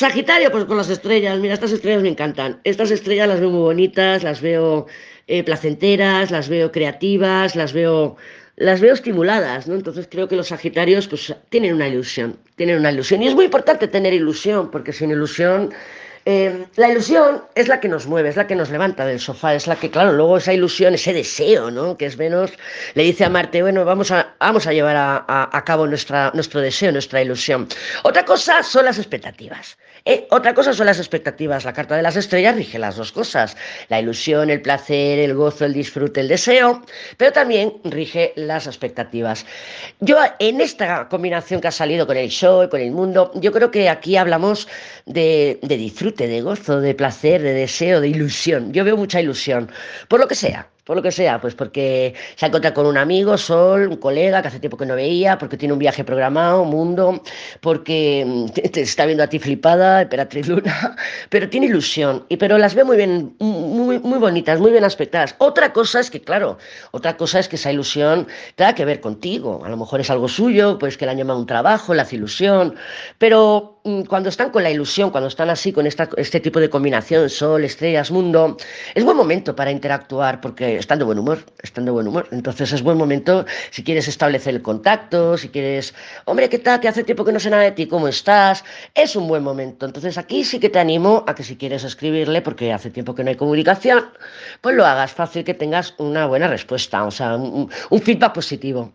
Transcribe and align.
Sagitario, 0.00 0.50
pues 0.50 0.64
con 0.64 0.78
las 0.78 0.88
estrellas. 0.88 1.38
Mira, 1.40 1.52
estas 1.52 1.72
estrellas 1.72 2.00
me 2.00 2.08
encantan. 2.08 2.58
Estas 2.64 2.90
estrellas 2.90 3.28
las 3.28 3.38
veo 3.38 3.50
muy 3.50 3.60
bonitas, 3.60 4.22
las 4.22 4.40
veo 4.40 4.86
eh, 5.26 5.44
placenteras, 5.44 6.30
las 6.30 6.48
veo 6.48 6.72
creativas, 6.72 7.54
las 7.54 7.74
veo, 7.74 8.16
las 8.56 8.80
veo 8.80 8.94
estimuladas, 8.94 9.68
¿no? 9.68 9.74
Entonces 9.74 10.08
creo 10.10 10.26
que 10.26 10.36
los 10.36 10.48
Sagitarios 10.48 11.06
pues 11.06 11.34
tienen 11.50 11.74
una 11.74 11.86
ilusión, 11.86 12.38
tienen 12.56 12.78
una 12.78 12.90
ilusión. 12.90 13.20
Y 13.20 13.28
es 13.28 13.34
muy 13.34 13.44
importante 13.44 13.88
tener 13.88 14.14
ilusión, 14.14 14.70
porque 14.70 14.94
sin 14.94 15.10
ilusión 15.10 15.70
eh, 16.24 16.64
la 16.76 16.90
ilusión 16.90 17.42
es 17.54 17.68
la 17.68 17.80
que 17.80 17.88
nos 17.88 18.06
mueve, 18.06 18.30
es 18.30 18.36
la 18.36 18.46
que 18.46 18.54
nos 18.54 18.70
levanta 18.70 19.04
del 19.04 19.20
sofá, 19.20 19.54
es 19.54 19.66
la 19.66 19.76
que, 19.76 19.90
claro, 19.90 20.12
luego 20.12 20.38
esa 20.38 20.54
ilusión, 20.54 20.94
ese 20.94 21.12
deseo, 21.12 21.70
¿no? 21.70 21.98
Que 21.98 22.06
es 22.06 22.16
Venus, 22.16 22.52
le 22.94 23.02
dice 23.02 23.24
a 23.24 23.28
Marte, 23.28 23.60
bueno, 23.60 23.84
vamos 23.84 24.10
a, 24.12 24.29
vamos 24.40 24.66
a 24.66 24.72
llevar 24.72 24.96
a, 24.96 25.62
cabo 25.64 25.86
nuestra, 25.86 26.30
nuestro 26.34 26.60
deseo, 26.60 26.90
nuestra 26.90 27.22
ilusión. 27.22 27.68
Otra 28.02 28.24
cosa 28.24 28.62
son 28.62 28.86
las 28.86 28.98
expectativas. 28.98 29.76
¿eh? 30.04 30.26
Otra 30.30 30.54
cosa 30.54 30.72
son 30.72 30.86
las 30.86 30.98
expectativas. 30.98 31.64
La 31.64 31.72
carta 31.72 31.94
de 31.94 32.02
las 32.02 32.16
estrellas 32.16 32.56
rige 32.56 32.78
las 32.78 32.96
dos 32.96 33.12
cosas. 33.12 33.56
La 33.88 34.00
ilusión, 34.00 34.48
el 34.50 34.62
placer, 34.62 35.18
el 35.18 35.34
gozo, 35.34 35.66
el 35.66 35.74
disfrute, 35.74 36.20
el 36.20 36.28
deseo, 36.28 36.82
pero 37.18 37.32
también 37.32 37.74
rige 37.84 38.32
las 38.36 38.66
expectativas. 38.66 39.44
Yo 40.00 40.16
en 40.38 40.60
esta 40.60 41.08
combinación 41.08 41.60
que 41.60 41.68
ha 41.68 41.72
salido 41.72 42.06
con 42.06 42.16
el 42.16 42.30
show 42.30 42.64
y 42.64 42.68
con 42.68 42.80
el 42.80 42.92
mundo, 42.92 43.30
yo 43.34 43.52
creo 43.52 43.70
que 43.70 43.88
aquí 43.88 44.16
hablamos 44.16 44.66
de 45.04 45.58
disfrute 45.62 46.26
de 46.26 46.40
gozo, 46.40 46.80
de 46.80 46.94
placer, 46.94 47.42
de 47.42 47.52
deseo, 47.52 48.00
de 48.00 48.08
ilusión. 48.08 48.72
Yo 48.72 48.84
veo 48.84 48.96
mucha 48.96 49.20
ilusión, 49.20 49.70
por 50.08 50.18
lo 50.18 50.26
que 50.26 50.34
sea, 50.34 50.66
por 50.84 50.96
lo 50.96 51.02
que 51.02 51.12
sea, 51.12 51.40
pues 51.40 51.54
porque 51.54 52.14
se 52.36 52.44
ha 52.44 52.48
encontrado 52.48 52.74
con 52.74 52.86
un 52.86 52.96
amigo, 52.96 53.36
Sol, 53.36 53.88
un 53.88 53.96
colega 53.96 54.42
que 54.42 54.48
hace 54.48 54.60
tiempo 54.60 54.76
que 54.76 54.86
no 54.86 54.94
veía, 54.94 55.38
porque 55.38 55.56
tiene 55.56 55.72
un 55.72 55.78
viaje 55.78 56.04
programado, 56.04 56.64
mundo, 56.64 57.22
porque 57.60 58.24
mm, 58.26 58.46
te 58.72 58.80
está 58.80 59.06
viendo 59.06 59.24
a 59.24 59.26
ti 59.26 59.38
flipada, 59.38 60.02
Emperatriz 60.02 60.48
Luna, 60.48 60.96
pero 61.28 61.48
tiene 61.48 61.66
ilusión, 61.66 62.24
y 62.28 62.36
pero 62.36 62.58
las 62.58 62.74
ve 62.74 62.84
muy 62.84 62.96
bien, 62.96 63.34
muy, 63.38 63.98
muy 63.98 64.18
bonitas, 64.18 64.60
muy 64.60 64.70
bien 64.70 64.84
aspectadas. 64.84 65.34
Otra 65.38 65.72
cosa 65.72 66.00
es 66.00 66.10
que, 66.10 66.20
claro, 66.20 66.58
otra 66.92 67.16
cosa 67.16 67.38
es 67.38 67.48
que 67.48 67.56
esa 67.56 67.72
ilusión 67.72 68.26
tenga 68.56 68.74
que 68.74 68.84
ver 68.84 69.00
contigo, 69.00 69.62
a 69.64 69.68
lo 69.68 69.76
mejor 69.76 70.00
es 70.00 70.10
algo 70.10 70.28
suyo, 70.28 70.78
pues 70.78 70.96
que 70.96 71.04
le 71.04 71.12
han 71.12 71.18
llamado 71.18 71.38
un 71.38 71.46
trabajo, 71.46 71.94
le 71.94 72.02
hace 72.02 72.16
ilusión, 72.16 72.74
pero 73.18 73.79
mm, 73.79 73.79
cuando 74.08 74.28
están 74.28 74.50
con 74.50 74.62
la 74.62 74.70
ilusión, 74.70 75.10
cuando 75.10 75.28
están 75.28 75.48
así 75.48 75.72
con 75.72 75.86
esta, 75.86 76.08
este 76.16 76.40
tipo 76.40 76.60
de 76.60 76.68
combinación, 76.68 77.30
Sol, 77.30 77.64
estrellas, 77.64 78.10
mundo, 78.10 78.56
es 78.94 79.04
buen 79.04 79.16
momento 79.16 79.56
para 79.56 79.70
interactuar, 79.70 80.40
porque 80.40 80.76
están 80.76 80.98
de 80.98 81.04
buen 81.04 81.18
humor, 81.18 81.38
están 81.62 81.84
de 81.84 81.90
buen 81.90 82.06
humor. 82.06 82.28
Entonces 82.30 82.72
es 82.72 82.82
buen 82.82 82.98
momento 82.98 83.46
si 83.70 83.82
quieres 83.82 84.08
establecer 84.08 84.54
el 84.54 84.62
contacto, 84.62 85.38
si 85.38 85.48
quieres, 85.48 85.94
hombre, 86.26 86.48
¿qué 86.48 86.58
tal? 86.58 86.80
Que 86.80 86.88
hace 86.88 87.04
tiempo 87.04 87.24
que 87.24 87.32
no 87.32 87.40
sé 87.40 87.50
nada 87.50 87.62
de 87.62 87.72
ti, 87.72 87.86
¿cómo 87.86 88.08
estás? 88.08 88.64
Es 88.94 89.16
un 89.16 89.26
buen 89.28 89.42
momento. 89.42 89.86
Entonces 89.86 90.18
aquí 90.18 90.44
sí 90.44 90.60
que 90.60 90.68
te 90.68 90.78
animo 90.78 91.24
a 91.26 91.34
que 91.34 91.42
si 91.42 91.56
quieres 91.56 91.84
escribirle, 91.84 92.42
porque 92.42 92.72
hace 92.72 92.90
tiempo 92.90 93.14
que 93.14 93.24
no 93.24 93.30
hay 93.30 93.36
comunicación, 93.36 94.04
pues 94.60 94.76
lo 94.76 94.84
hagas 94.86 95.12
fácil 95.12 95.44
que 95.44 95.54
tengas 95.54 95.94
una 95.98 96.26
buena 96.26 96.48
respuesta, 96.48 97.04
o 97.04 97.10
sea, 97.10 97.36
un 97.36 97.68
feedback 98.02 98.34
positivo. 98.34 98.88